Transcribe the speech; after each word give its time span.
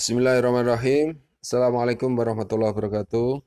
Bismillahirrahmanirrahim. 0.00 1.20
Assalamualaikum 1.44 2.16
warahmatullahi 2.16 2.72
wabarakatuh. 2.72 3.44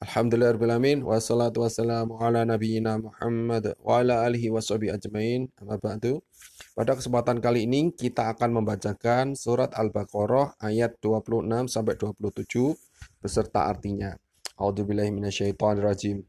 Alhamdulillahirrahmanirrahim. 0.00 1.04
Wassalatu 1.04 1.60
wassalamu 1.60 2.16
ala 2.16 2.48
nabiyyina 2.48 2.96
Muhammad 2.96 3.76
wa 3.76 4.00
ala 4.00 4.24
alihi 4.24 4.48
wa 4.48 4.64
ajmain. 4.64 5.52
Amma 5.60 5.76
ba'du. 5.76 6.24
Pada 6.72 6.96
kesempatan 6.96 7.44
kali 7.44 7.68
ini 7.68 7.92
kita 7.92 8.32
akan 8.32 8.56
membacakan 8.56 9.36
surat 9.36 9.68
Al-Baqarah 9.76 10.56
ayat 10.64 10.96
26 11.04 11.44
sampai 11.68 11.92
27 12.00 12.72
beserta 13.20 13.68
artinya. 13.68 14.16
A'udzubillahi 14.56 15.12
minasyaitonirrajim. 15.12 16.24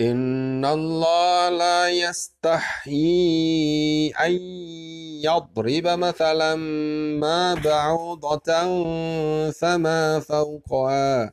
إن 0.00 0.64
الله 0.64 1.48
لا 1.48 1.88
يستحيي 1.88 3.00
أن 4.10 4.32
يضرب 5.24 5.86
مثلا 5.86 6.54
ما 7.20 7.54
بعوضة 7.54 8.52
فما 9.50 10.20
فوقها. 10.20 11.32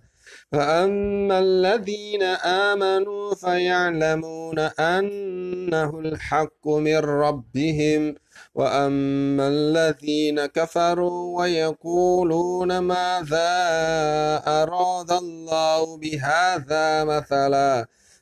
فأما 0.52 1.39
الذين 1.39 2.23
آمنوا 2.23 3.35
فيعلمون 3.35 4.59
أنه 4.59 5.99
الحق 5.99 6.67
من 6.67 6.97
ربهم. 6.97 8.16
وأما 8.55 9.47
الذين 9.47 10.45
كفروا 10.45 11.41
ويقولون 11.41 12.77
ماذا 12.77 13.52
أراد 14.47 15.11
الله 15.11 15.97
بهذا 15.97 17.03
مثلا. 17.03 17.88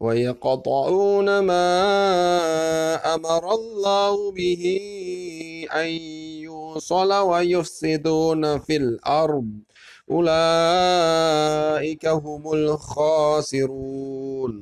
ويقطعون 0.00 1.38
ما 1.38 1.66
أمر 3.14 3.54
الله 3.54 4.32
به 4.32 4.64
أن 5.72 5.86
يوصل 6.44 7.12
ويفسدون 7.12 8.58
في 8.58 8.76
الأرض 8.76 9.48
أولئك 10.10 12.06
هم 12.06 12.52
الخاسرون 12.52 14.52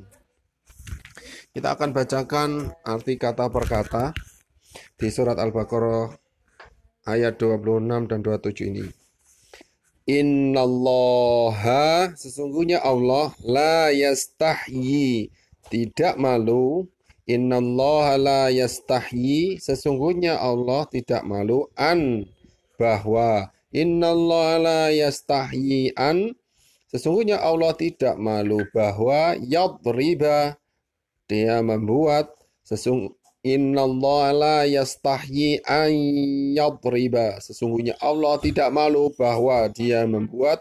Kita 1.55 1.79
akan 1.79 1.95
bacakan 1.95 2.67
arti 2.83 3.15
kata 3.15 3.47
per 3.47 3.63
kata 3.63 4.11
di 4.99 5.07
surat 5.07 5.39
Al-Baqarah 5.39 6.11
ayat 7.07 7.39
26 7.39 8.11
dan 8.11 8.19
27 8.19 8.75
ini. 8.75 8.98
Innallaha 10.10 12.10
sesungguhnya 12.18 12.82
Allah 12.82 13.30
la 13.46 13.94
yastahyi 13.94 15.30
tidak 15.70 16.18
malu. 16.18 16.90
Innallaha 17.30 18.18
la 18.18 18.42
yastahyi 18.50 19.62
sesungguhnya 19.62 20.34
Allah 20.34 20.82
tidak 20.90 21.22
malu 21.22 21.70
an 21.78 22.26
bahwa 22.74 23.54
Innallaha 23.70 24.58
la 24.58 24.82
yastahyi 24.90 25.94
an 25.94 26.34
sesungguhnya 26.90 27.38
Allah 27.38 27.70
tidak 27.78 28.18
malu 28.18 28.66
bahwa 28.74 29.38
yadriba 29.38 30.58
dia 31.30 31.62
membuat 31.62 32.34
sesung 32.66 33.14
Inna 33.40 33.88
Allah 33.88 34.24
la 34.36 34.58
yastahyi 34.68 35.64
an 35.64 35.88
yadriba. 36.52 37.40
Sesungguhnya 37.40 37.96
Allah 37.96 38.36
tidak 38.36 38.68
malu 38.68 39.08
bahwa 39.16 39.64
dia 39.72 40.04
membuat 40.04 40.60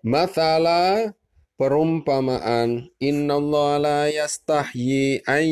mathala 0.00 1.12
perumpamaan. 1.60 2.88
Inna 2.96 3.36
Allah 3.36 3.70
la 3.76 4.00
yastahyi 4.08 5.20
an 5.28 5.44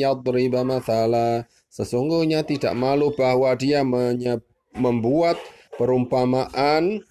yadriba 0.00 0.64
mathala. 0.64 1.44
Sesungguhnya 1.68 2.40
tidak 2.48 2.72
malu 2.72 3.12
bahwa 3.12 3.52
dia 3.52 3.84
membuat 4.72 5.36
perumpamaan 5.76 7.04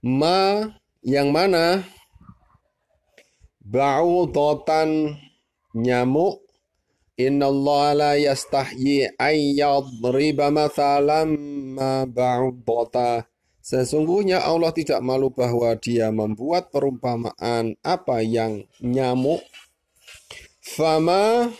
ma 0.00 0.72
yang 1.04 1.28
mana 1.28 1.84
ba'udatan 3.62 5.20
nyamuk 5.76 6.41
Inna 7.20 7.52
Allah 7.52 7.84
la 7.92 8.12
yastahyi 8.16 9.12
ayyadriba 9.20 10.48
mathalam 10.48 11.36
ma 11.76 12.08
ba'udata. 12.08 13.28
Sesungguhnya 13.62 14.42
Allah 14.42 14.74
tidak 14.74 15.04
malu 15.04 15.30
bahwa 15.30 15.76
dia 15.78 16.08
membuat 16.10 16.72
perumpamaan 16.72 17.78
apa 17.84 18.24
yang 18.24 18.66
nyamuk. 18.80 19.44
Fama 20.64 21.52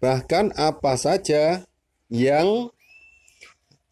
bahkan 0.00 0.50
apa 0.56 0.96
saja 0.96 1.68
yang 2.08 2.72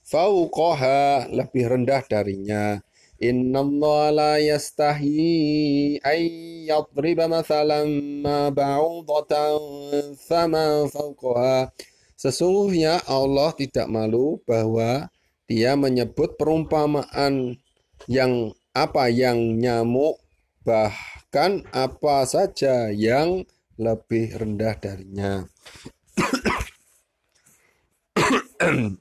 fauqaha 0.09 1.31
lebih 1.31 1.69
rendah 1.69 2.03
darinya. 2.09 2.81
Inna 3.25 3.65
Allah 3.65 4.13
la 4.13 4.33
yastahi 4.37 5.97
ay 6.05 6.23
yadriba 6.69 7.25
mathalan 7.25 8.21
ma 8.21 8.53
ba'udatan 8.53 10.13
fama 10.21 10.85
fawqaha. 10.93 11.73
Sesungguhnya 12.21 13.01
Allah 13.09 13.57
tidak 13.57 13.89
malu 13.89 14.45
bahwa 14.45 15.09
dia 15.49 15.73
menyebut 15.73 16.37
perumpamaan 16.37 17.57
yang 18.13 18.53
apa 18.77 19.09
yang 19.09 19.57
nyamuk 19.57 20.21
bahkan 20.61 21.65
apa 21.73 22.29
saja 22.29 22.93
yang 22.93 23.49
lebih 23.81 24.37
rendah 24.37 24.77
darinya. 24.77 25.49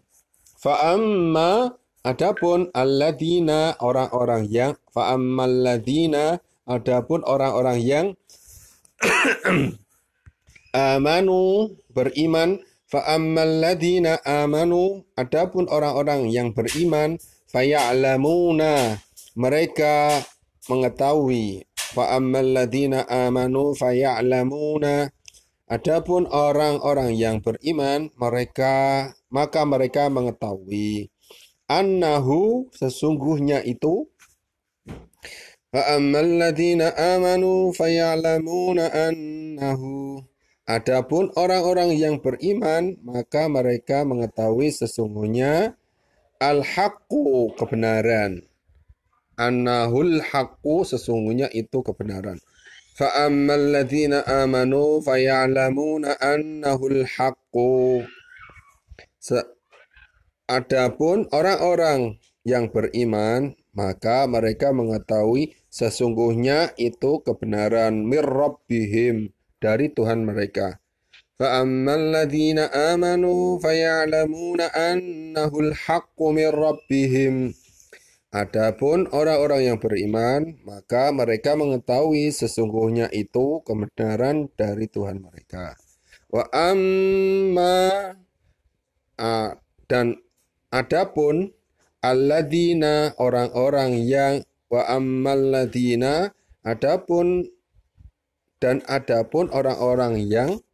Fa'amma 0.64 1.83
Adapun 2.04 2.68
alladzina 2.76 3.80
orang-orang 3.80 4.52
yang 4.52 4.76
fa'ammal 4.92 5.64
ladzina 5.64 6.44
adapun 6.68 7.24
orang-orang 7.24 7.80
yang 7.80 8.06
amanu 10.76 11.72
beriman 11.96 12.60
fa'ammal 12.92 13.64
ladzina 13.64 14.20
amanu 14.28 15.08
adapun 15.16 15.72
orang-orang 15.72 16.28
yang 16.28 16.52
beriman 16.52 17.16
faya'lamuna 17.48 19.00
mereka 19.40 20.28
mengetahui 20.68 21.64
fa'ammal 21.96 22.52
ladzina 22.52 23.08
amanu 23.08 23.72
faya'lamuna 23.80 25.08
adapun 25.72 26.28
orang-orang 26.28 27.16
yang 27.16 27.40
beriman 27.40 28.12
mereka 28.20 29.08
maka 29.32 29.64
mereka 29.64 30.12
mengetahui 30.12 31.13
annahu 31.74 32.70
sesungguhnya 32.70 33.66
itu 33.66 34.06
Fa'ammal 35.74 36.54
amanu 36.94 37.74
fayalamuna 37.74 38.94
annahu. 38.94 40.22
Adapun 40.70 41.34
orang-orang 41.34 41.98
yang 41.98 42.22
beriman 42.22 42.94
maka 43.02 43.50
mereka 43.50 44.06
mengetahui 44.06 44.70
sesungguhnya 44.70 45.74
al-haqqu 46.38 47.58
kebenaran. 47.58 48.46
Annahul 49.34 50.22
haqqu 50.22 50.86
sesungguhnya 50.86 51.50
itu 51.50 51.82
kebenaran. 51.82 52.38
Fa'ammal 52.94 53.74
amanu 54.30 55.02
fayalamuna 55.02 56.22
annahul 56.22 57.02
haqqu 57.02 58.06
Adapun 60.53 61.29
orang-orang 61.29 62.17
yang 62.41 62.73
beriman, 62.73 63.53
maka 63.77 64.25
mereka 64.25 64.73
mengetahui 64.73 65.53
sesungguhnya 65.69 66.73
itu 66.81 67.21
kebenaran 67.21 68.09
mirrabbihim 68.09 69.37
dari 69.61 69.93
Tuhan 69.93 70.25
mereka. 70.25 70.81
فَأَمَّا 71.39 71.95
الَّذِينَ 71.95 72.59
آمَنُوا 72.75 73.63
فَيَعْلَمُونَ 73.63 74.61
أَنَّهُ 74.75 75.53
الْحَقُّ 75.55 76.19
مِنْ 76.19 76.49
رَبِّهِمْ 76.51 77.35
Adapun 78.29 79.09
orang-orang 79.09 79.73
yang 79.73 79.79
beriman, 79.81 80.61
maka 80.61 81.09
mereka 81.15 81.57
mengetahui 81.57 82.29
sesungguhnya 82.29 83.09
itu 83.09 83.65
kebenaran 83.65 84.53
dari 84.53 84.85
Tuhan 84.85 85.25
mereka. 85.25 85.81
Wa 86.29 86.45
amma 86.53 88.13
dan 89.89 90.21
Adapun 90.74 91.54
alladzina 92.02 93.14
orang-orang 93.22 94.02
yang 94.02 94.42
wa 94.74 94.90
ammal 94.90 95.54
ladina 95.54 96.34
adapun 96.66 97.46
dan 98.58 98.82
adapun 98.90 99.54
orang-orang 99.54 100.18
yang 100.26 100.66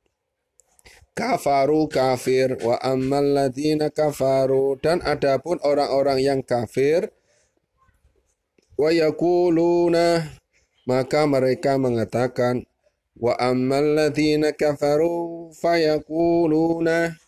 kafaru 1.20 1.92
kafir 1.92 2.56
wa 2.64 2.80
ammal 2.80 3.28
ladina 3.28 3.92
kafaru 3.92 4.80
dan 4.80 5.04
adapun 5.04 5.60
orang-orang 5.68 6.24
yang 6.24 6.40
kafir 6.48 7.12
wa 8.80 8.88
yakuluna 8.88 10.32
maka 10.88 11.28
mereka 11.28 11.76
mengatakan 11.76 12.64
wa 13.20 13.36
ammal 13.36 13.84
ladina 13.84 14.56
kafaru 14.56 15.52
fayakuluna 15.60 17.20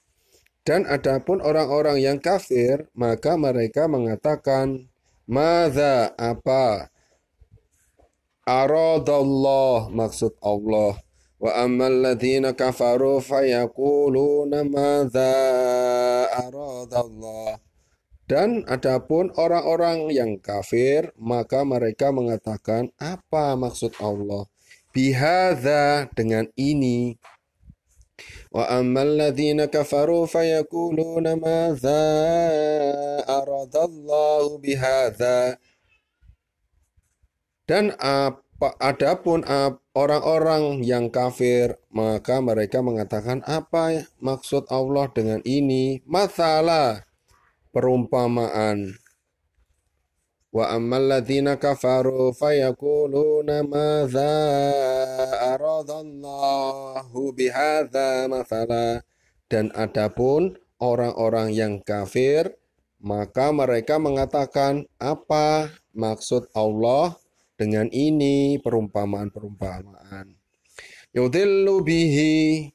dan 0.62 0.86
adapun 0.86 1.42
orang-orang 1.42 1.98
yang 2.02 2.18
kafir 2.22 2.90
maka 2.94 3.34
mereka 3.38 3.90
mengatakan 3.90 4.92
Mada 5.32 6.12
apa? 6.20 6.92
Aradallah 8.44 9.88
maksud 9.88 10.36
Allah. 10.44 11.00
Wa 11.40 11.64
ammal 11.64 12.04
ladzina 12.04 12.52
kafaru 12.52 13.24
fayaquluna 13.24 14.68
madza 14.68 15.32
aradallah. 16.36 17.64
Dan 18.28 18.68
adapun 18.68 19.32
orang-orang 19.40 20.12
yang 20.12 20.36
kafir 20.36 21.16
maka 21.16 21.64
mereka 21.64 22.12
mengatakan 22.12 22.92
apa 23.00 23.56
maksud 23.56 23.96
Allah? 24.04 24.52
Bihadza 24.92 26.12
dengan 26.12 26.52
ini 26.60 27.16
wa 28.52 28.68
ammal 28.68 29.18
ladzina 29.18 29.72
kafaru 29.72 30.28
fayaquluna 30.28 31.40
madza 31.40 32.04
aradallahu 33.26 34.60
bihadza 34.60 35.56
dan 37.66 37.96
apa 37.98 38.76
adapun 38.84 39.42
orang-orang 39.96 40.84
yang 40.84 41.10
kafir 41.10 41.80
maka 41.90 42.40
mereka 42.40 42.80
mengatakan 42.80 43.44
apa 43.48 44.08
maksud 44.22 44.68
Allah 44.70 45.08
dengan 45.12 45.42
ini? 45.44 46.00
Masalah 46.08 47.08
perumpamaan. 47.74 49.01
Wa 50.52 50.76
ammal 50.76 51.08
ladzina 51.08 51.56
kafaru 51.56 52.36
fayaquluna 52.36 53.64
madza 53.64 54.36
aradallahu 55.56 57.32
bihadza 57.32 58.28
mathala 58.28 59.00
dan 59.48 59.72
adapun 59.72 60.60
orang-orang 60.76 61.56
yang 61.56 61.74
kafir 61.80 62.52
maka 63.00 63.56
mereka 63.56 63.96
mengatakan 63.96 64.86
apa 65.00 65.72
maksud 65.96 66.52
Allah 66.52 67.16
dengan 67.56 67.88
ini 67.90 68.60
perumpamaan-perumpamaan. 68.60 70.36
Yudillu 71.16 71.80
bihi 71.80 72.68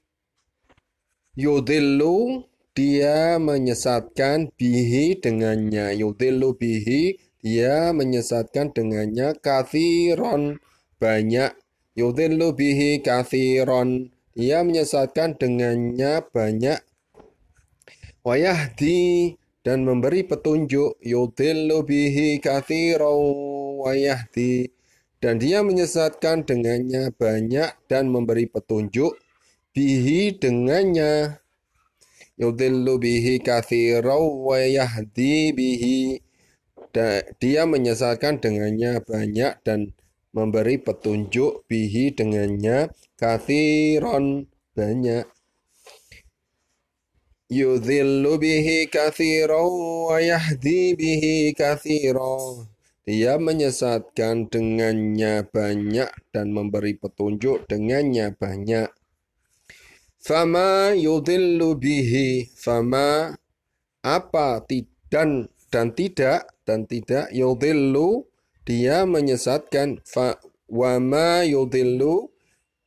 Yudillu 1.37 2.49
dia 2.73 3.37
menyesatkan 3.37 4.49
bihi 4.57 5.21
dengannya. 5.21 5.93
Yudillu 5.97 6.57
bihi 6.57 7.21
dia 7.47 7.95
menyesatkan 7.95 8.75
dengannya 8.75 9.39
kathiron 9.39 10.59
banyak. 10.99 11.55
Yudillu 11.95 12.51
bihi 12.59 12.99
kathiron 13.07 14.11
dia 14.35 14.67
menyesatkan 14.67 15.39
dengannya 15.39 16.27
banyak. 16.35 16.83
Wayahdi 18.27 19.39
dan 19.63 19.87
memberi 19.87 20.27
petunjuk 20.27 20.99
yudillu 20.99 21.87
bihi 21.87 22.43
kathiron 22.43 23.79
wayahdi 23.79 24.75
dan 25.23 25.39
dia 25.39 25.63
menyesatkan 25.63 26.43
dengannya 26.43 27.15
banyak 27.15 27.71
dan 27.87 28.11
memberi 28.11 28.51
petunjuk 28.51 29.15
bihi 29.71 30.35
dengannya 30.35 31.39
yudhillu 32.37 33.01
bihi 33.01 33.41
kathiraw 33.41 34.21
wa 34.21 34.61
yahdi 34.61 35.57
bihi 35.57 36.26
dia 37.37 37.63
menyesatkan 37.69 38.41
dengannya 38.41 39.05
banyak 39.05 39.61
dan 39.61 39.93
memberi 40.33 40.81
petunjuk 40.81 41.69
bihi 41.69 42.17
dengannya 42.17 42.89
kathiron 43.21 44.49
banyak 44.73 45.29
yudhillu 47.53 48.41
bihi 48.41 48.91
kathiraw 48.91 49.71
wa 50.11 50.19
yahdi 50.19 50.99
bihi 50.99 51.55
kathiraw 51.55 52.67
dia 53.07 53.39
menyesatkan 53.39 54.51
dengannya 54.51 55.47
banyak 55.47 56.11
dan 56.35 56.51
memberi 56.51 56.99
petunjuk 56.99 57.71
dengannya 57.71 58.35
banyak. 58.35 58.91
Fama 60.19 60.91
yudillu 60.91 61.79
bihi 61.79 62.51
fama 62.51 63.31
apa 64.03 64.59
dan 65.07 65.47
dan 65.77 65.93
tidak 65.93 66.49
dan 66.65 66.89
tidak 66.89 67.29
yudillu 67.37 68.25
dia 68.65 69.05
menyesatkan. 69.05 70.01
Fa 70.09 70.41
wama 70.73 71.45
yudillu 71.45 72.33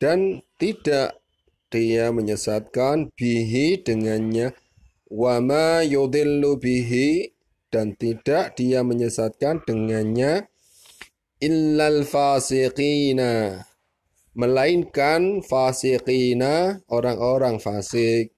dan 0.02 0.42
tidak 0.58 1.22
dia 1.70 2.10
menyesatkan 2.10 3.14
bihi 3.14 3.78
dengannya. 3.78 4.58
Wama 5.06 5.86
yudillu 5.86 6.58
bihi 6.58 7.30
dan 7.70 7.94
tidak 7.94 8.58
dia 8.58 8.82
menyesatkan 8.82 9.62
dengannya. 9.62 10.50
Illal 11.38 12.02
fasiqina 12.02 13.62
melainkan 14.34 15.46
fasiqina 15.46 16.82
orang-orang 16.90 17.62
fasik 17.62 18.34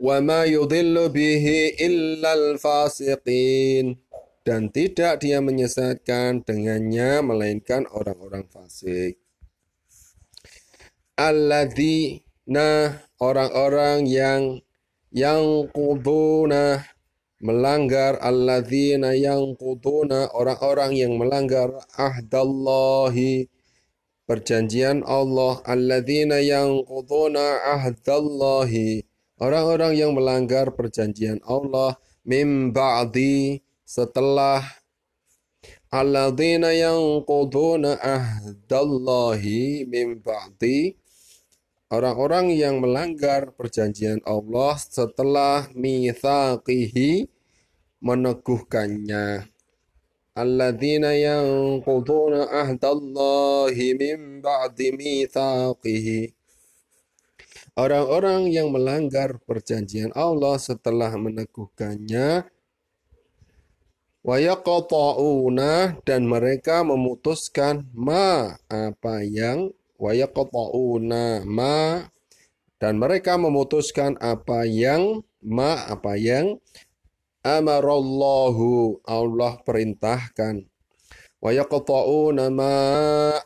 ma 0.00 0.48
yudhillu 0.48 1.12
bihi 1.12 1.76
illal 1.76 2.56
fasiqin. 2.56 4.00
Dan 4.40 4.72
tidak 4.72 5.20
dia 5.20 5.44
menyesatkan 5.44 6.40
dengannya 6.40 7.20
melainkan 7.20 7.84
orang-orang 7.92 8.48
fasik. 8.48 9.20
Alladzina 11.20 12.96
orang-orang 13.20 14.08
yang 14.08 14.64
yang 15.12 15.68
kuduna 15.68 16.80
melanggar 17.44 18.16
alladzina 18.24 19.12
yang 19.12 19.52
kuduna 19.60 20.32
orang-orang 20.32 20.96
yang 20.96 21.20
melanggar 21.20 21.76
ahdallahi 22.00 23.52
perjanjian 24.24 25.04
Allah. 25.04 25.60
Alladzina 25.68 26.40
yang 26.40 26.80
kuduna 26.88 27.76
ahdallahi 27.76 29.09
orang-orang 29.40 29.96
yang 29.96 30.12
melanggar 30.12 30.70
perjanjian 30.76 31.40
Allah 31.48 31.96
mim 32.22 32.70
ba'di 32.70 33.64
setelah 33.82 34.62
alladzina 35.90 36.70
yang 36.70 37.24
kuduna 37.26 37.98
ahdallahi 37.98 39.88
mim 39.88 40.20
ba'di 40.22 40.94
orang-orang 41.90 42.54
yang 42.54 42.78
melanggar 42.78 43.50
perjanjian 43.58 44.22
Allah 44.22 44.78
setelah 44.78 45.66
mithaqihi 45.74 47.26
meneguhkannya. 48.00 49.50
Alladzina 50.38 51.12
yanquduna 51.12 52.48
ahdallahi 52.48 53.86
min 53.98 54.40
ba'di 54.40 54.94
mithaqihi. 54.94 56.39
Orang-orang 57.80 58.52
yang 58.52 58.68
melanggar 58.76 59.40
perjanjian 59.48 60.12
Allah 60.12 60.60
setelah 60.60 61.16
meneguhkannya 61.16 62.44
wa 64.20 64.36
yaqta'una 64.36 65.96
dan 66.04 66.28
mereka 66.28 66.84
memutuskan 66.84 67.88
ma 67.96 68.52
apa 68.68 69.24
yang 69.24 69.72
wa 69.96 70.12
yaqta'una 70.12 71.48
ma? 71.48 72.04
Dan 72.76 73.00
mereka 73.00 73.40
memutuskan 73.40 74.20
apa 74.20 74.68
yang 74.68 75.24
ma 75.40 75.80
apa 75.88 76.20
yang 76.20 76.60
amarallahu 77.40 79.00
Allah 79.08 79.56
perintahkan. 79.64 80.68
Wa 81.40 81.48
yaqta'una 81.48 82.52
ma 82.52 82.76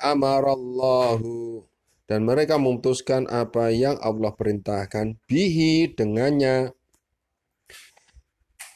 amarallahu 0.02 1.62
dan 2.04 2.28
mereka 2.28 2.60
memutuskan 2.60 3.24
apa 3.32 3.72
yang 3.72 3.96
Allah 4.04 4.32
perintahkan 4.36 5.16
bihi 5.24 5.96
dengannya. 5.96 6.72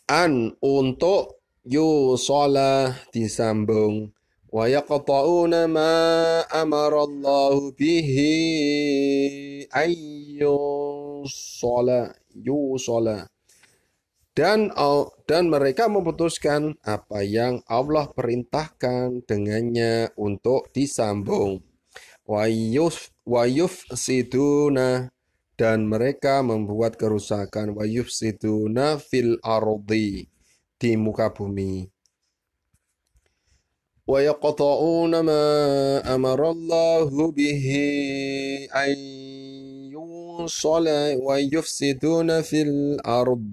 An 0.08 0.56
untuk 0.64 1.44
yusola 1.68 2.96
disambung. 3.12 4.16
Wa 4.48 4.64
yaqta'una 4.64 5.68
ma 5.68 6.40
amara 6.48 7.04
Allah 7.04 7.68
bihi 7.76 8.32
ayyusola 9.68 11.28
yusola 12.32 13.28
dan 14.38 14.70
dan 15.26 15.50
mereka 15.50 15.90
memutuskan 15.90 16.78
apa 16.86 17.26
yang 17.26 17.58
Allah 17.66 18.06
perintahkan 18.06 19.26
dengannya 19.26 20.14
untuk 20.14 20.70
disambung. 20.70 21.58
Wa 22.22 22.46
yus 22.46 23.10
wayuf 23.27 23.87
siduna 23.95 25.09
dan 25.55 25.87
mereka 25.87 26.43
membuat 26.43 26.99
kerusakan 26.99 27.73
wayuf 27.77 28.11
siduna 28.11 28.99
fil 28.99 29.39
ardi 29.41 30.27
di 30.77 30.91
muka 30.99 31.31
bumi. 31.31 31.93
ويقطعون 34.03 35.19
ما 35.19 35.45
أمر 36.15 36.51
الله 36.51 37.31
به 37.31 37.67
أن 38.75 38.95
يوصل 39.95 40.87
ويفسدون 41.23 42.29
في 42.41 42.59
الأرض 42.61 43.45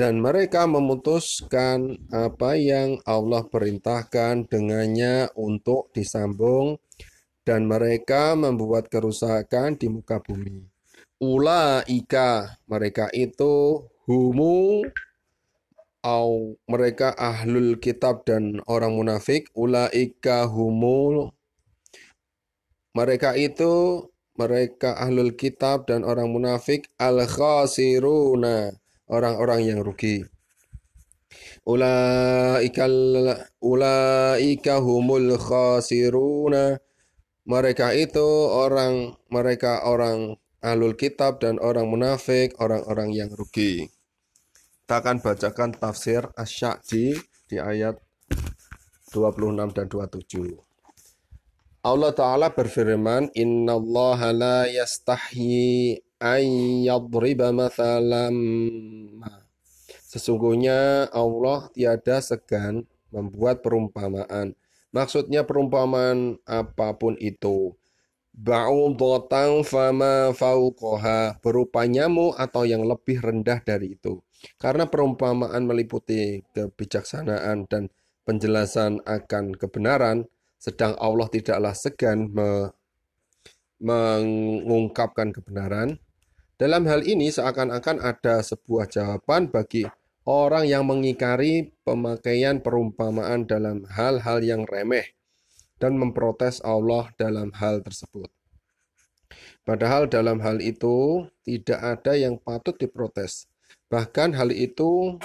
dan 0.00 0.16
mereka 0.16 0.64
memutuskan 0.64 2.08
apa 2.08 2.56
yang 2.56 2.96
Allah 3.04 3.44
perintahkan 3.44 4.48
dengannya 4.48 5.28
untuk 5.36 5.92
disambung 5.92 6.80
dan 7.45 7.69
mereka 7.69 8.33
membuat 8.33 8.89
kerusakan 8.89 9.77
di 9.77 9.87
muka 9.87 10.19
bumi. 10.19 10.65
Ulaika 11.21 12.59
mereka 12.67 13.07
itu 13.15 13.85
humu 14.03 14.83
au 16.03 16.59
mereka 16.67 17.15
ahlul 17.15 17.79
kitab 17.79 18.27
dan 18.27 18.59
orang 18.67 18.93
munafik 18.93 19.47
ulaika 19.55 20.45
humul 20.45 21.31
mereka 22.91 23.33
itu 23.39 24.05
mereka 24.35 24.99
ahlul 24.99 25.31
kitab 25.39 25.87
dan 25.87 26.03
orang 26.03 26.27
munafik 26.27 26.91
al 26.99 27.23
khasiruna 27.23 28.75
orang-orang 29.07 29.61
yang 29.65 29.79
rugi. 29.81 30.25
Ulaika 31.65 32.85
ulaika 33.59 34.73
humul 34.79 35.39
khasiruna. 35.39 36.77
Mereka 37.45 37.93
itu 37.93 38.25
orang 38.49 39.13
mereka 39.29 39.85
orang 39.85 40.33
alul 40.65 40.97
kitab 40.97 41.37
dan 41.37 41.61
orang 41.61 41.85
munafik, 41.85 42.57
orang-orang 42.57 43.13
yang 43.13 43.29
rugi. 43.29 43.85
Kita 44.85 45.01
akan 45.01 45.21
bacakan 45.21 45.77
tafsir 45.77 46.25
Asy-Sya'di 46.33 47.17
di 47.45 47.57
ayat 47.61 48.01
26 49.13 49.77
dan 49.77 49.85
27. 49.85 50.57
Allah 51.85 52.11
Ta'ala 52.17 52.49
berfirman, 52.49 53.29
Inna 53.37 53.77
Allah 53.77 54.19
la 54.33 54.59
yastahyi 54.65 56.01
ayyadriba 56.17 57.53
mathalam 57.53 58.33
Sesungguhnya 60.09 61.11
Allah 61.13 61.69
tiada 61.77 62.23
segan 62.25 62.89
membuat 63.13 63.61
perumpamaan. 63.61 64.57
Maksudnya 64.95 65.43
perumpamaan 65.43 66.39
apa 66.47 66.95
pun 66.95 67.19
itu. 67.19 67.75
Ba'udatan 68.31 69.67
fama 69.67 70.31
fauqoha 70.31 71.39
berupa 71.43 71.83
nyamuk 71.83 72.39
atau 72.39 72.63
yang 72.63 72.87
lebih 72.87 73.19
rendah 73.19 73.59
dari 73.59 73.99
itu. 73.99 74.23
Karena 74.55 74.87
perumpamaan 74.87 75.67
meliputi 75.67 76.47
kebijaksanaan 76.55 77.67
dan 77.67 77.91
penjelasan 78.23 79.03
akan 79.03 79.55
kebenaran, 79.55 80.31
sedang 80.55 80.95
Allah 80.95 81.27
tidaklah 81.27 81.75
segan 81.75 82.31
me 82.31 82.71
mengungkapkan 83.75 85.35
kebenaran, 85.35 85.99
dalam 86.55 86.87
hal 86.87 87.03
ini 87.03 87.27
seakan-akan 87.27 87.99
ada 87.99 88.39
sebuah 88.39 88.87
jawaban 88.87 89.51
bagi 89.51 89.83
orang 90.25 90.65
yang 90.65 90.83
mengikari 90.89 91.71
pemakaian 91.85 92.59
perumpamaan 92.59 93.45
dalam 93.45 93.85
hal-hal 93.93 94.41
yang 94.41 94.65
remeh 94.65 95.15
dan 95.77 95.95
memprotes 95.95 96.59
Allah 96.65 97.13
dalam 97.15 97.53
hal 97.55 97.85
tersebut. 97.85 98.27
Padahal 99.65 100.05
dalam 100.05 100.41
hal 100.41 100.61
itu 100.61 101.25
tidak 101.41 101.79
ada 101.81 102.13
yang 102.13 102.37
patut 102.37 102.77
diprotes. 102.77 103.49
Bahkan 103.89 104.37
hal 104.37 104.53
itu 104.53 105.17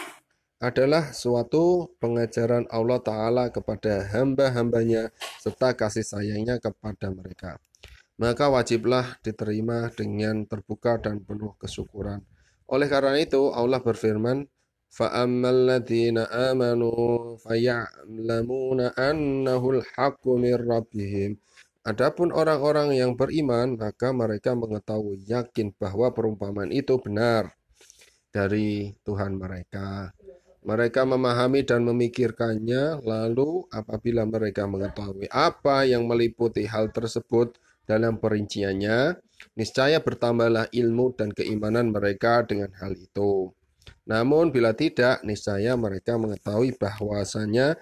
adalah 0.61 1.13
suatu 1.17 1.97
pengajaran 2.01 2.69
Allah 2.69 3.01
Ta'ala 3.01 3.45
kepada 3.49 4.05
hamba-hambanya 4.13 5.13
serta 5.41 5.73
kasih 5.73 6.05
sayangnya 6.05 6.61
kepada 6.61 7.09
mereka 7.09 7.57
maka 8.21 8.53
wajiblah 8.53 9.17
diterima 9.25 9.89
dengan 9.97 10.45
terbuka 10.45 11.01
dan 11.01 11.25
penuh 11.25 11.57
kesyukuran. 11.57 12.21
Oleh 12.69 12.85
karena 12.85 13.17
itu 13.17 13.49
Allah 13.49 13.81
berfirman, 13.81 14.45
فَأَمَّا 14.96 15.50
الَّذِينَ 15.52 16.18
آمَنُوا 16.32 17.36
فَيَعْلَمُونَ 17.44 18.80
أَنَّهُ 18.96 19.62
الْحَقُّ 19.76 20.24
مِنْ 20.24 20.56
رَبِّهِمْ 20.56 21.32
Adapun 21.86 22.34
orang-orang 22.34 22.98
yang 22.98 23.14
beriman, 23.14 23.78
maka 23.78 24.10
mereka 24.10 24.58
mengetahui 24.58 25.22
yakin 25.28 25.70
bahwa 25.78 26.10
perumpamaan 26.16 26.74
itu 26.74 26.98
benar 26.98 27.54
dari 28.34 28.96
Tuhan 29.06 29.38
mereka. 29.38 30.10
Mereka 30.66 31.06
memahami 31.06 31.62
dan 31.62 31.86
memikirkannya, 31.86 33.06
lalu 33.06 33.70
apabila 33.70 34.26
mereka 34.26 34.66
mengetahui 34.66 35.30
apa 35.30 35.86
yang 35.86 36.10
meliputi 36.10 36.66
hal 36.66 36.90
tersebut, 36.90 37.54
dalam 37.86 38.18
perinciannya, 38.18 39.22
niscaya 39.54 40.02
bertambahlah 40.02 40.66
ilmu 40.74 41.14
dan 41.14 41.30
keimanan 41.30 41.94
mereka 41.94 42.42
dengan 42.42 42.74
hal 42.82 42.98
itu. 42.98 43.54
Namun 44.09 44.51
bila 44.51 44.75
tidak, 44.75 45.23
niscaya 45.23 45.79
mereka 45.79 46.19
mengetahui 46.19 46.75
bahwasanya 46.75 47.79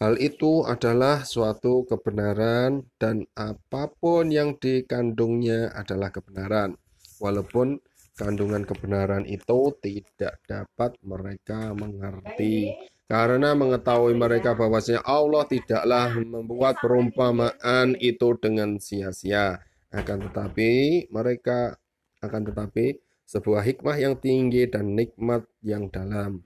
hal 0.00 0.16
itu 0.16 0.64
adalah 0.64 1.28
suatu 1.28 1.84
kebenaran 1.84 2.88
dan 2.96 3.28
apa 3.36 3.92
pun 3.92 4.32
yang 4.32 4.56
dikandungnya 4.56 5.74
adalah 5.76 6.08
kebenaran. 6.08 6.78
Walaupun 7.20 7.76
kandungan 8.16 8.64
kebenaran 8.64 9.24
itu 9.28 9.72
tidak 9.80 10.40
dapat 10.48 10.96
mereka 11.04 11.72
mengerti 11.72 12.72
karena 13.10 13.58
mengetahui 13.58 14.14
mereka 14.14 14.54
bahwasanya 14.54 15.02
Allah 15.02 15.42
tidaklah 15.42 16.14
membuat 16.22 16.78
perumpamaan 16.78 17.98
itu 17.98 18.38
dengan 18.38 18.78
sia-sia. 18.78 19.58
Akan 19.90 20.22
tetapi 20.22 21.04
mereka 21.10 21.74
akan 22.22 22.46
tetapi 22.46 23.02
sebuah 23.30 23.62
hikmah 23.62 23.94
yang 23.94 24.18
tinggi 24.18 24.66
dan 24.66 24.98
nikmat 24.98 25.46
yang 25.62 25.86
dalam. 25.86 26.42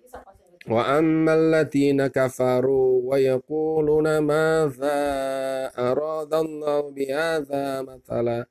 Wa 0.68 1.00
ammal 1.00 1.48
ladina 1.48 2.12
kafaru 2.12 3.08
wa 3.08 3.16
yaquluna 3.16 4.20
madza 4.20 5.00
aradallahu 5.72 6.92
bihadza 6.92 7.80
matala. 7.80 8.44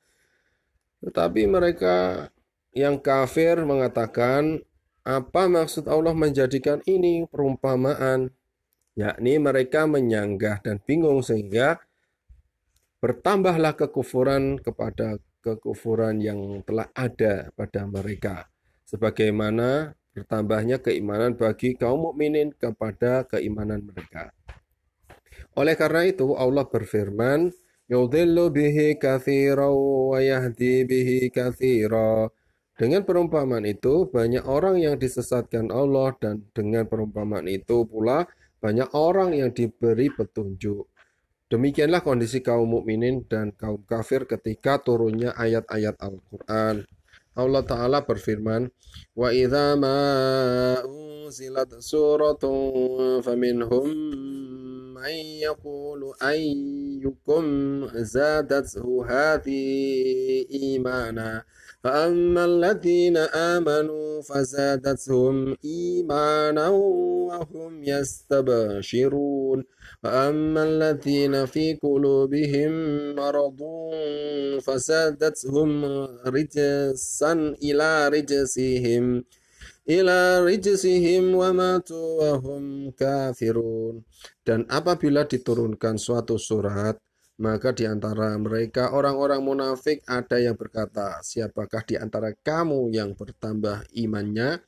Tetapi 1.06 1.42
mereka 1.46 2.30
yang 2.74 2.98
kafir 2.98 3.62
mengatakan 3.62 4.66
apa 5.06 5.46
maksud 5.46 5.86
Allah 5.86 6.18
menjadikan 6.18 6.82
ini 6.90 7.30
perumpamaan? 7.30 8.34
Yakni 8.94 9.42
mereka 9.42 9.90
menyanggah 9.90 10.62
dan 10.62 10.78
bingung 10.86 11.26
sehingga 11.26 11.82
bertambahlah 13.02 13.74
kekufuran 13.74 14.62
kepada 14.62 15.18
kekufuran 15.44 16.24
yang 16.24 16.64
telah 16.64 16.88
ada 16.96 17.52
pada 17.52 17.84
mereka. 17.84 18.48
Sebagaimana 18.88 19.92
bertambahnya 20.16 20.80
keimanan 20.80 21.36
bagi 21.36 21.76
kaum 21.76 22.10
mukminin 22.10 22.56
kepada 22.56 23.28
keimanan 23.28 23.84
mereka. 23.84 24.32
Oleh 25.60 25.76
karena 25.76 26.08
itu 26.08 26.34
Allah 26.40 26.64
berfirman, 26.64 27.52
"Yudhillu 27.92 28.50
bihi 28.54 28.96
katsira 28.96 29.68
wa 29.70 30.18
yahdi 30.24 30.88
bihi 30.88 31.28
katsira." 31.30 32.32
Dengan 32.74 33.06
perumpamaan 33.06 33.70
itu, 33.70 34.10
banyak 34.10 34.50
orang 34.50 34.82
yang 34.82 34.98
disesatkan 34.98 35.70
Allah 35.70 36.18
dan 36.18 36.42
dengan 36.58 36.90
perumpamaan 36.90 37.46
itu 37.46 37.86
pula 37.86 38.26
banyak 38.58 38.90
orang 38.98 39.38
yang 39.38 39.54
diberi 39.54 40.10
petunjuk. 40.10 40.90
Demikianlah 41.54 42.02
kondisi 42.02 42.42
kaum 42.42 42.66
mukminin 42.66 43.30
dan 43.30 43.54
kaum 43.54 43.78
kafir 43.86 44.26
ketika 44.26 44.82
turunnya 44.82 45.38
ayat-ayat 45.38 45.94
Al-Qur'an. 46.02 46.82
Allah 47.38 47.62
Ta'ala 47.62 48.02
berfirman, 48.02 48.74
Wa 49.14 49.30
idza 49.30 49.78
ma 49.78 50.02
unzilat 50.82 51.78
suratun 51.78 53.22
faminhum 53.22 53.86
man 54.98 55.14
yaqulu 55.14 56.18
ayyukum 56.18 57.46
zadathu 58.02 59.06
hadhi 59.06 60.50
imana 60.74 61.46
فأما 61.84 62.46
الذين 62.46 63.18
آمنوا 63.18 64.22
فزادتهم 64.22 65.56
إيمانا 65.66 66.70
وهم 67.30 67.84
يستبشرون 67.84 69.64
وأما 70.04 70.64
الذين 70.64 71.46
في 71.46 71.74
قلوبهم 71.84 72.72
مرض 73.16 73.60
فزادتهم 74.62 75.70
رجسا 76.26 77.34
إلى 77.64 78.10
رجسهم 78.10 79.24
wa 81.36 81.52
matu 81.52 82.00
wa 82.24 82.40
hum 82.40 82.92
kafirun. 82.96 84.00
Dan 84.40 84.64
apabila 84.72 85.28
diturunkan 85.28 86.00
suatu 86.00 86.40
surat, 86.40 86.96
maka 87.44 87.76
di 87.76 87.84
antara 87.84 88.40
mereka 88.40 88.96
orang-orang 88.96 89.44
munafik 89.44 90.00
ada 90.08 90.40
yang 90.40 90.56
berkata, 90.56 91.20
siapakah 91.20 91.84
di 91.84 92.00
antara 92.00 92.32
kamu 92.32 92.96
yang 92.96 93.20
bertambah 93.20 93.84
imannya 94.00 94.64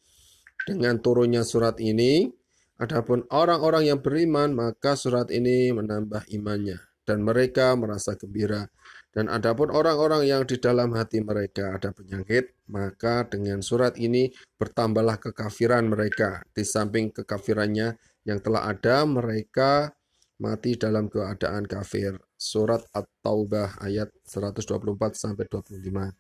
dengan 0.68 1.00
turunnya 1.00 1.48
surat 1.48 1.80
ini? 1.80 2.28
Adapun 2.76 3.24
orang-orang 3.32 3.88
yang 3.88 4.04
beriman, 4.04 4.52
maka 4.52 5.00
surat 5.00 5.32
ini 5.32 5.72
menambah 5.72 6.28
imannya 6.36 6.76
dan 7.08 7.24
mereka 7.24 7.72
merasa 7.80 8.20
gembira. 8.20 8.68
Dan 9.16 9.32
adapun 9.32 9.72
orang-orang 9.72 10.28
yang 10.28 10.44
di 10.44 10.60
dalam 10.60 10.92
hati 10.92 11.24
mereka 11.24 11.80
ada 11.80 11.96
penyakit, 11.96 12.52
maka 12.68 13.24
dengan 13.32 13.64
surat 13.64 13.96
ini 13.96 14.28
bertambahlah 14.60 15.16
kekafiran 15.24 15.88
mereka. 15.88 16.44
Di 16.52 16.68
samping 16.68 17.16
kekafirannya 17.16 17.96
yang 18.28 18.44
telah 18.44 18.68
ada, 18.68 19.08
mereka 19.08 19.96
mati 20.44 20.76
dalam 20.76 21.08
keadaan 21.08 21.64
kafir. 21.64 22.20
Surat 22.46 22.86
At-Taubah 22.94 23.82
ayat 23.82 24.14
124 24.22 25.18
sampai 25.18 25.50
25. 25.50 26.14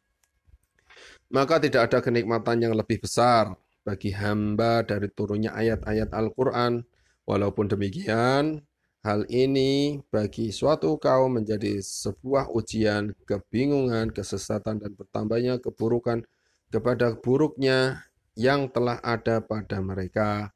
Maka 1.30 1.56
tidak 1.62 1.94
ada 1.94 2.02
kenikmatan 2.02 2.66
yang 2.66 2.74
lebih 2.74 2.98
besar 3.06 3.54
bagi 3.86 4.10
hamba 4.10 4.82
dari 4.82 5.06
turunnya 5.14 5.54
ayat-ayat 5.54 6.10
Al-Qur'an. 6.10 6.82
Walaupun 7.30 7.70
demikian, 7.70 8.66
Hal 9.06 9.22
ini 9.30 10.02
bagi 10.10 10.50
suatu 10.50 10.98
kaum 10.98 11.38
menjadi 11.38 11.78
sebuah 11.78 12.50
ujian, 12.50 13.14
kebingungan, 13.30 14.10
kesesatan, 14.10 14.82
dan 14.82 14.98
bertambahnya 14.98 15.62
keburukan 15.62 16.26
kepada 16.74 17.14
buruknya 17.14 18.02
yang 18.34 18.66
telah 18.66 18.98
ada 19.06 19.46
pada 19.46 19.78
mereka. 19.78 20.50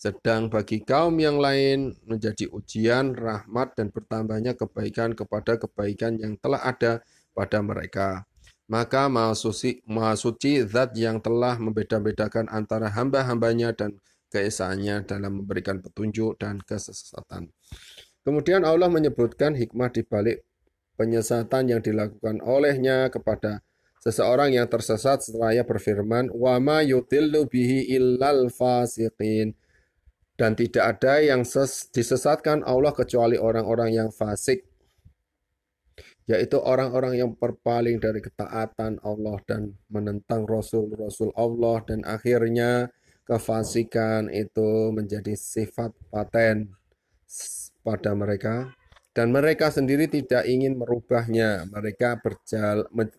Sedang 0.00 0.48
bagi 0.48 0.80
kaum 0.80 1.12
yang 1.20 1.36
lain 1.36 1.92
menjadi 2.08 2.48
ujian, 2.48 3.12
rahmat, 3.12 3.76
dan 3.76 3.92
bertambahnya 3.92 4.56
kebaikan 4.56 5.12
kepada 5.12 5.60
kebaikan 5.60 6.16
yang 6.16 6.40
telah 6.40 6.64
ada 6.64 7.04
pada 7.36 7.60
mereka. 7.60 8.24
Maka 8.64 9.12
maha 9.12 9.36
suci, 9.36 9.84
maha 9.84 10.16
suci 10.16 10.64
zat 10.64 10.96
yang 10.96 11.20
telah 11.20 11.60
membeda-bedakan 11.60 12.48
antara 12.48 12.88
hamba-hambanya 12.88 13.76
dan 13.76 14.00
keesaannya 14.32 15.04
dalam 15.04 15.44
memberikan 15.44 15.84
petunjuk 15.84 16.40
dan 16.40 16.64
kesesatan. 16.64 17.52
Kemudian 18.24 18.64
Allah 18.64 18.88
menyebutkan 18.88 19.52
hikmah 19.52 19.92
di 19.92 20.00
balik 20.00 20.48
penyesatan 20.96 21.76
yang 21.76 21.84
dilakukan 21.84 22.40
olehnya 22.40 23.12
kepada 23.12 23.60
seseorang 24.00 24.56
yang 24.56 24.64
tersesat 24.64 25.20
setelah 25.20 25.52
ia 25.52 25.60
berfirman 25.60 26.32
wa 26.32 26.56
ma 26.56 26.80
yudillu 26.80 27.44
bihi 27.44 27.92
illal 27.92 28.48
fasiqin 28.48 29.52
dan 30.40 30.56
tidak 30.56 30.96
ada 30.96 31.20
yang 31.20 31.44
ses 31.44 31.92
disesatkan 31.92 32.64
Allah 32.64 32.96
kecuali 32.96 33.36
orang-orang 33.36 33.92
yang 33.92 34.08
fasik 34.08 34.64
yaitu 36.24 36.56
orang-orang 36.56 37.20
yang 37.20 37.36
berpaling 37.36 38.00
dari 38.00 38.24
ketaatan 38.24 38.96
Allah 39.04 39.36
dan 39.44 39.76
menentang 39.92 40.48
rasul-rasul 40.48 41.36
Allah 41.36 41.84
dan 41.84 42.00
akhirnya 42.08 42.88
kefasikan 43.28 44.32
itu 44.32 44.94
menjadi 44.96 45.36
sifat 45.36 45.92
paten 46.08 46.72
pada 47.84 48.16
mereka. 48.16 48.72
Dan 49.10 49.34
mereka 49.34 49.74
sendiri 49.74 50.06
tidak 50.06 50.46
ingin 50.46 50.78
merubahnya. 50.78 51.66
Mereka 51.66 52.22
berjalan 52.22 53.10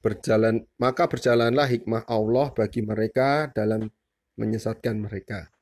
berjalan 0.00 0.64
maka 0.80 1.04
berjalanlah 1.04 1.68
hikmah 1.68 2.08
Allah 2.08 2.48
bagi 2.56 2.80
mereka 2.80 3.52
dalam 3.52 3.92
menyesatkan 4.40 5.04
mereka 5.04 5.53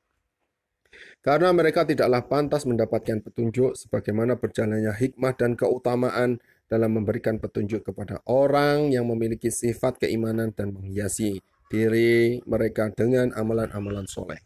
karena 1.23 1.55
mereka 1.55 1.87
tidaklah 1.87 2.27
pantas 2.27 2.67
mendapatkan 2.67 3.23
petunjuk 3.23 3.79
sebagaimana 3.79 4.35
berjalannya 4.35 4.91
hikmah 4.91 5.33
dan 5.39 5.55
keutamaan 5.55 6.43
dalam 6.67 6.99
memberikan 6.99 7.39
petunjuk 7.39 7.87
kepada 7.87 8.19
orang 8.27 8.91
yang 8.91 9.07
memiliki 9.07 9.47
sifat 9.47 10.03
keimanan 10.03 10.51
dan 10.51 10.75
menghiasi 10.75 11.39
diri 11.71 12.43
mereka 12.43 12.91
dengan 12.91 13.31
amalan-amalan 13.39 14.03
soleh. 14.03 14.43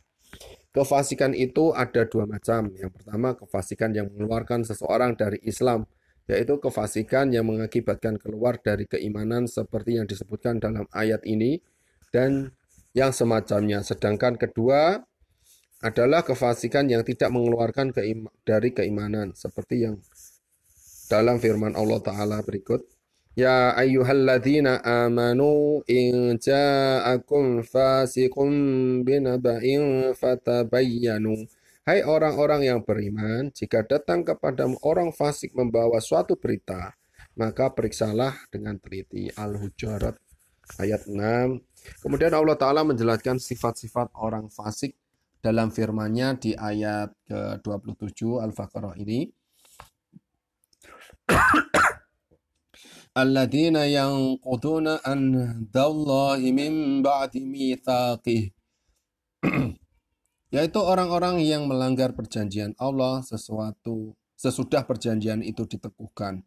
Kefasikan 0.70 1.34
itu 1.34 1.74
ada 1.74 2.06
dua 2.06 2.30
macam. 2.30 2.70
Yang 2.78 3.02
pertama, 3.02 3.34
kefasikan 3.34 3.98
yang 3.98 4.14
mengeluarkan 4.14 4.62
seseorang 4.62 5.18
dari 5.18 5.42
Islam, 5.42 5.90
yaitu 6.30 6.62
kefasikan 6.62 7.34
yang 7.34 7.50
mengakibatkan 7.50 8.22
keluar 8.22 8.62
dari 8.62 8.86
keimanan 8.86 9.50
seperti 9.50 9.98
yang 9.98 10.06
disebutkan 10.06 10.62
dalam 10.62 10.86
ayat 10.94 11.26
ini 11.26 11.58
dan 12.14 12.54
yang 12.94 13.10
semacamnya. 13.10 13.82
Sedangkan 13.82 14.38
kedua 14.38 15.02
adalah 15.82 16.26
kefasikan 16.26 16.90
yang 16.90 17.06
tidak 17.06 17.30
mengeluarkan 17.30 17.94
keima 17.94 18.34
dari 18.42 18.74
keimanan 18.74 19.38
seperti 19.38 19.86
yang 19.86 20.02
dalam 21.08 21.38
firman 21.38 21.78
Allah 21.78 22.02
Ta'ala 22.02 22.42
berikut. 22.42 22.84
Ya 23.38 23.70
ayyuhalladzina 23.78 24.82
amanu 24.82 25.86
in 25.86 26.42
ja'akum 26.42 27.62
fasiqun 27.62 28.52
binaba'in 29.06 30.18
fatabayyanu. 30.18 31.46
Hai 31.88 32.04
orang-orang 32.04 32.68
yang 32.68 32.80
beriman, 32.84 33.54
jika 33.54 33.86
datang 33.86 34.26
kepada 34.26 34.68
orang 34.84 35.14
fasik 35.14 35.56
membawa 35.56 36.02
suatu 36.04 36.36
berita, 36.36 36.98
maka 37.38 37.72
periksalah 37.72 38.36
dengan 38.50 38.76
teliti. 38.82 39.32
Al-Hujurat 39.32 40.18
ayat 40.82 41.08
6. 41.08 42.02
Kemudian 42.04 42.34
Allah 42.36 42.58
Ta'ala 42.60 42.84
menjelaskan 42.84 43.40
sifat-sifat 43.40 44.12
orang 44.20 44.52
fasik 44.52 44.98
dalam 45.48 45.72
firman-Nya 45.72 46.36
di 46.36 46.52
ayat 46.52 47.16
ke-27 47.24 48.44
Al-Baqarah 48.44 49.00
ini. 49.00 49.32
alladzina 53.18 53.88
yanquduna 53.90 55.02
ahdallahi 55.02 56.54
min 56.54 57.02
ba'di 57.02 57.48
mitsaqih 57.48 58.54
yaitu 60.56 60.80
orang-orang 60.80 61.42
yang 61.42 61.66
melanggar 61.66 62.14
perjanjian 62.14 62.78
Allah 62.78 63.26
sesuatu 63.26 64.14
sesudah 64.38 64.86
perjanjian 64.86 65.42
itu 65.42 65.66
diteguhkan. 65.66 66.46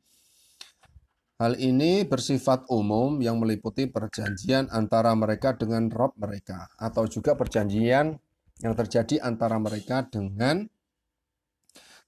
Hal 1.40 1.56
ini 1.56 2.04
bersifat 2.04 2.68
umum 2.68 3.18
yang 3.18 3.40
meliputi 3.40 3.88
perjanjian 3.88 4.68
antara 4.70 5.16
mereka 5.16 5.56
dengan 5.56 5.88
Rob 5.88 6.12
mereka 6.20 6.68
atau 6.76 7.08
juga 7.08 7.32
perjanjian 7.32 8.14
yang 8.60 8.76
terjadi 8.76 9.24
antara 9.24 9.56
mereka 9.56 10.04
dengan 10.04 10.68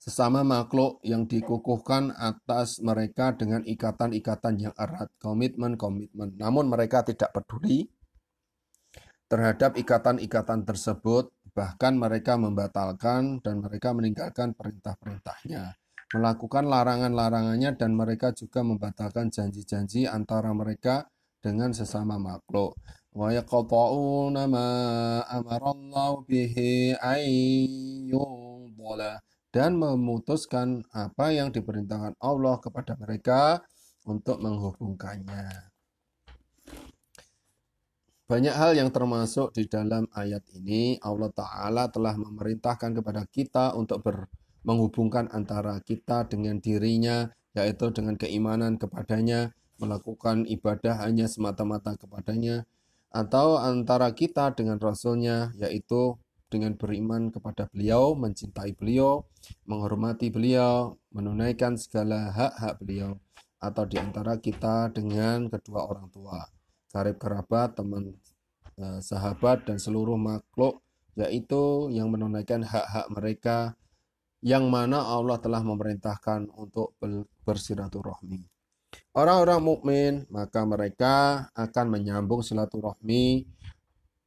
sesama 0.02 0.42
makhluk 0.42 0.98
yang 1.06 1.30
dikukuhkan 1.30 2.10
atas 2.18 2.82
mereka 2.82 3.38
dengan 3.38 3.62
ikatan-ikatan 3.62 4.54
yang 4.58 4.74
erat, 4.74 5.08
komitmen-komitmen. 5.22 6.34
Namun 6.34 6.66
mereka 6.66 7.06
tidak 7.06 7.30
peduli 7.30 7.86
terhadap 9.30 9.78
ikatan-ikatan 9.78 10.66
tersebut, 10.66 11.30
bahkan 11.54 11.94
mereka 11.94 12.34
membatalkan 12.34 13.40
dan 13.40 13.62
mereka 13.62 13.94
meninggalkan 13.94 14.58
perintah-perintahnya, 14.58 15.78
melakukan 16.18 16.66
larangan-larangannya 16.66 17.78
dan 17.78 17.94
mereka 17.94 18.34
juga 18.34 18.66
membatalkan 18.66 19.30
janji-janji 19.30 20.10
antara 20.10 20.50
mereka 20.50 21.06
dengan 21.38 21.70
sesama 21.70 22.18
makhluk. 22.18 22.74
Yaqta'una 23.12 24.48
ma 24.48 24.68
amarallahu 25.28 26.24
bihi 26.24 26.96
ayyubala 26.96 28.40
dan 29.52 29.76
memutuskan 29.76 30.80
apa 30.96 31.28
yang 31.28 31.52
diperintahkan 31.52 32.16
Allah 32.24 32.56
kepada 32.56 32.96
mereka 32.96 33.60
untuk 34.08 34.40
menghubungkannya. 34.40 35.68
Banyak 38.32 38.56
hal 38.56 38.72
yang 38.80 38.88
termasuk 38.88 39.52
di 39.52 39.68
dalam 39.68 40.08
ayat 40.16 40.40
ini, 40.56 40.96
Allah 41.04 41.28
Ta'ala 41.28 41.92
telah 41.92 42.16
memerintahkan 42.16 42.96
kepada 42.96 43.28
kita 43.28 43.76
untuk 43.76 44.00
ber, 44.00 44.32
menghubungkan 44.64 45.28
antara 45.36 45.76
kita 45.84 46.24
dengan 46.32 46.56
dirinya, 46.56 47.28
yaitu 47.52 47.92
dengan 47.92 48.16
keimanan 48.16 48.80
kepadanya, 48.80 49.52
melakukan 49.76 50.48
ibadah 50.48 51.04
hanya 51.04 51.28
semata-mata 51.28 51.92
kepadanya, 52.00 52.64
atau 53.12 53.60
antara 53.60 54.08
kita 54.16 54.56
dengan 54.56 54.80
Rasulnya, 54.80 55.52
yaitu 55.60 56.16
dengan 56.48 56.76
beriman 56.76 57.28
kepada 57.28 57.68
beliau, 57.68 58.16
mencintai 58.16 58.72
beliau, 58.76 59.28
menghormati 59.68 60.32
beliau, 60.32 60.96
menunaikan 61.12 61.76
segala 61.76 62.32
hak-hak 62.32 62.80
beliau, 62.80 63.20
atau 63.60 63.84
di 63.84 63.96
antara 64.00 64.36
kita 64.40 64.88
dengan 64.92 65.48
kedua 65.52 65.88
orang 65.88 66.08
tua, 66.08 66.40
karib 66.92 67.16
kerabat, 67.20 67.76
teman 67.76 68.16
eh, 68.80 69.00
sahabat, 69.00 69.68
dan 69.68 69.76
seluruh 69.76 70.16
makhluk, 70.16 70.80
yaitu 71.16 71.92
yang 71.92 72.08
menunaikan 72.08 72.64
hak-hak 72.64 73.06
mereka 73.12 73.76
yang 74.42 74.66
mana 74.68 75.06
Allah 75.06 75.38
telah 75.38 75.62
memerintahkan 75.62 76.50
untuk 76.58 76.98
bersiraturahmi. 77.46 78.51
Orang-orang 79.12 79.60
mukmin 79.60 80.12
maka 80.32 80.64
mereka 80.64 81.48
akan 81.52 81.86
menyambung 81.92 82.40
silaturahmi 82.40 83.44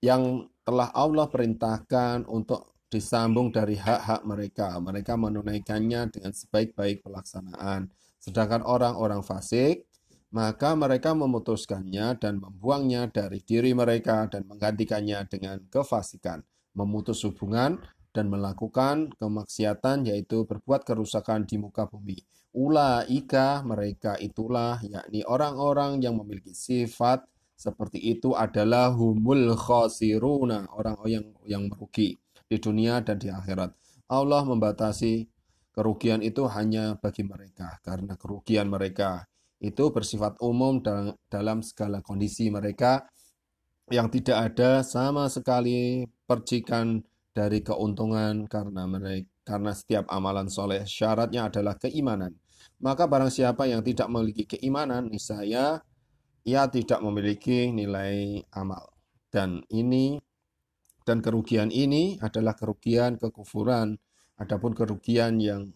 yang 0.02 0.46
telah 0.66 0.90
Allah 0.94 1.26
perintahkan 1.30 2.30
untuk 2.30 2.76
disambung 2.90 3.50
dari 3.50 3.76
hak-hak 3.76 4.22
mereka. 4.24 4.78
Mereka 4.78 5.18
menunaikannya 5.18 6.14
dengan 6.14 6.34
sebaik-baik 6.34 7.02
pelaksanaan. 7.02 7.90
Sedangkan 8.22 8.66
orang-orang 8.66 9.22
fasik, 9.22 9.86
maka 10.34 10.74
mereka 10.74 11.14
memutuskannya 11.14 12.18
dan 12.18 12.42
membuangnya 12.42 13.10
dari 13.10 13.40
diri 13.42 13.72
mereka 13.72 14.26
dan 14.28 14.44
menggantikannya 14.50 15.20
dengan 15.30 15.58
kefasikan, 15.70 16.42
memutus 16.76 17.22
hubungan 17.24 17.78
dan 18.16 18.32
melakukan 18.32 19.12
kemaksiatan 19.20 20.08
yaitu 20.08 20.48
berbuat 20.48 20.88
kerusakan 20.88 21.44
di 21.44 21.60
muka 21.60 21.86
bumi. 21.86 22.20
Ulaika 22.56 23.60
mereka 23.68 24.16
itulah 24.16 24.80
yakni 24.80 25.28
orang-orang 25.28 26.00
yang 26.00 26.16
memiliki 26.16 26.56
sifat 26.56 27.28
seperti 27.56 28.00
itu 28.00 28.32
adalah 28.32 28.96
humul 28.96 29.60
khosiruna, 29.60 30.72
orang 30.72 30.96
yang 31.04 31.26
yang 31.44 31.64
merugi 31.68 32.16
di 32.48 32.56
dunia 32.56 33.04
dan 33.04 33.20
di 33.20 33.28
akhirat. 33.28 33.76
Allah 34.08 34.48
membatasi 34.48 35.28
kerugian 35.76 36.24
itu 36.24 36.48
hanya 36.48 36.96
bagi 36.96 37.28
mereka 37.28 37.76
karena 37.84 38.16
kerugian 38.16 38.72
mereka 38.72 39.28
itu 39.60 39.92
bersifat 39.92 40.40
umum 40.40 40.80
dalam, 40.80 41.16
dalam 41.28 41.60
segala 41.60 42.00
kondisi 42.00 42.48
mereka 42.48 43.04
yang 43.92 44.08
tidak 44.08 44.56
ada 44.56 44.80
sama 44.80 45.28
sekali 45.28 46.08
percikan 46.24 47.04
dari 47.36 47.60
keuntungan 47.60 48.48
karena 48.48 48.88
mereka 48.88 49.36
karena 49.46 49.72
setiap 49.78 50.10
amalan 50.10 50.50
soleh 50.50 50.84
syaratnya 50.90 51.48
adalah 51.54 51.78
keimanan. 51.78 52.34
Maka 52.86 53.10
barang 53.10 53.34
siapa 53.34 53.66
yang 53.66 53.82
tidak 53.82 54.06
memiliki 54.14 54.46
keimanan, 54.46 55.10
niscaya 55.10 55.82
ia 56.46 56.64
tidak 56.70 57.02
memiliki 57.02 57.74
nilai 57.74 58.46
amal. 58.54 58.94
Dan 59.34 59.66
ini 59.74 60.22
dan 61.02 61.26
kerugian 61.26 61.74
ini 61.74 62.22
adalah 62.22 62.54
kerugian 62.54 63.18
kekufuran. 63.18 63.98
Adapun 64.38 64.78
kerugian 64.78 65.42
yang 65.42 65.74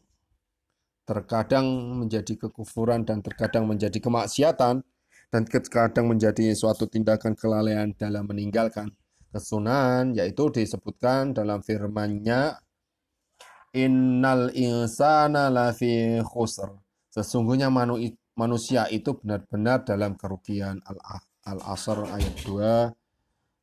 terkadang 1.10 1.65
menjadi 1.98 2.38
kekufuran 2.38 3.02
dan 3.02 3.26
terkadang 3.26 3.65
menjadi 3.65 3.98
kemaksiatan 3.98 4.86
dan 5.34 5.41
terkadang 5.50 6.06
menjadi 6.06 6.54
suatu 6.54 6.86
tindakan 6.86 7.34
kelalaian 7.34 7.89
dalam 7.98 8.30
meninggalkan 8.30 8.93
kesunahan 9.34 10.13
yaitu 10.13 10.54
disebutkan 10.54 11.34
dalam 11.34 11.65
firman-Nya 11.65 12.62
Innal 13.69 14.50
insana 14.58 15.54
lafi 15.54 16.17
khusr. 16.26 16.88
Sesungguhnya 17.10 17.74
manusia 18.38 18.86
itu 18.93 19.17
benar-benar 19.17 19.84
dalam 19.84 20.13
kerugian 20.15 20.80
Al-Asr 21.43 22.06
ayat 22.10 22.36
2 22.45 23.00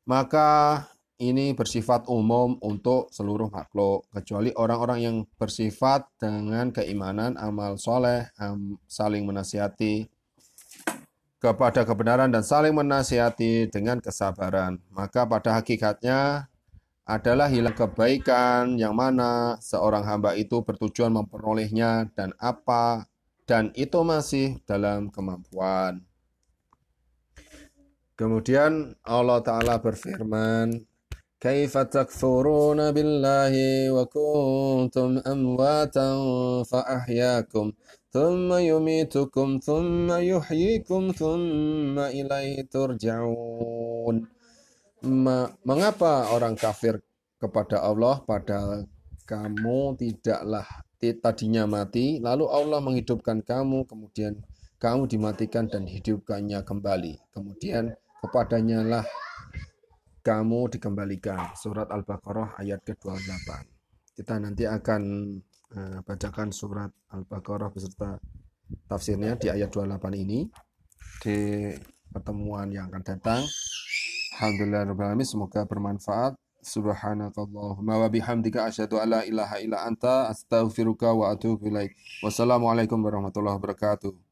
maka 0.07 0.83
ini 1.19 1.51
bersifat 1.51 2.07
umum 2.07 2.55
untuk 2.63 3.11
seluruh 3.11 3.51
makhluk 3.51 4.07
kecuali 4.15 4.55
orang-orang 4.55 4.99
yang 5.03 5.17
bersifat 5.35 6.07
dengan 6.15 6.71
keimanan 6.71 7.35
amal 7.35 7.75
soleh 7.75 8.31
saling 8.87 9.27
menasihati 9.27 10.07
kepada 11.43 11.83
kebenaran 11.83 12.31
dan 12.31 12.39
saling 12.45 12.71
menasihati 12.71 13.67
dengan 13.67 13.99
kesabaran. 13.99 14.79
Maka 14.95 15.27
pada 15.27 15.59
hakikatnya 15.59 16.47
adalah 17.03 17.51
hilang 17.51 17.75
kebaikan 17.75 18.79
yang 18.79 18.95
mana 18.95 19.59
seorang 19.59 20.07
hamba 20.07 20.39
itu 20.39 20.63
bertujuan 20.63 21.11
memperolehnya 21.11 22.07
dan 22.15 22.31
apa 22.39 23.09
dan 23.46 23.74
itu 23.74 24.00
masih 24.06 24.62
dalam 24.64 25.10
kemampuan. 25.10 26.04
Kemudian 28.16 28.94
Allah 29.02 29.42
Ta'ala 29.42 29.82
berfirman, 29.82 30.86
كيف 31.42 31.74
تكفرون 31.78 32.80
بالله 32.94 33.54
وكنتم 33.90 35.10
أمواتا 35.26 36.08
فأحياكم 36.70 37.66
ثم 38.14 38.48
يميتكم 38.70 39.48
ثم 39.58 40.08
يحييكم 40.12 41.02
ثم 41.18 41.96
إليه 41.98 42.56
ترجعون 42.70 44.16
Mengapa 45.66 46.30
orang 46.30 46.54
kafir 46.54 47.02
kepada 47.42 47.82
Allah 47.82 48.22
pada 48.22 48.86
kamu 49.26 49.98
tidaklah 49.98 50.62
tadinya 50.97 51.69
mati, 51.69 52.17
lalu 52.17 52.49
Allah 52.49 52.81
menghidupkan 52.81 53.45
kamu, 53.45 53.85
kemudian 53.85 54.41
kamu 54.77 55.09
dimatikan 55.09 55.65
dan 55.65 55.89
hidupkannya 55.89 56.61
kembali. 56.61 57.17
Kemudian 57.33 57.93
kepadanya 58.21 58.85
lah 58.85 59.05
kamu 60.21 60.69
dikembalikan. 60.73 61.53
Surat 61.57 61.89
Al-Baqarah 61.89 62.61
ayat 62.61 62.85
ke-28. 62.85 63.49
Kita 64.17 64.37
nanti 64.41 64.65
akan 64.65 65.01
uh, 65.77 65.99
bacakan 66.05 66.49
surat 66.53 66.89
Al-Baqarah 67.13 67.69
beserta 67.73 68.17
tafsirnya 68.85 69.39
di 69.39 69.47
ayat 69.49 69.71
28 69.71 69.97
ini 70.17 70.45
di 71.23 71.37
pertemuan 72.11 72.69
yang 72.69 72.91
akan 72.93 73.03
datang. 73.05 73.41
Alhamdulillah 74.37 75.17
semoga 75.25 75.65
bermanfaat. 75.65 76.37
Subhanakallahumma 76.67 77.95
wa 78.03 78.07
bihamdika 78.11 78.67
asyhadu 78.67 78.99
an 78.99 79.07
la 79.09 79.21
ilaha 79.23 79.63
illa 79.63 79.87
anta 79.87 80.27
astaghfiruka 80.27 81.15
wa 81.15 81.31
atubu 81.31 81.71
ilaik. 81.71 81.95
Wassalamualaikum 82.19 82.99
warahmatullahi 82.99 83.55
wabarakatuh. 83.55 84.26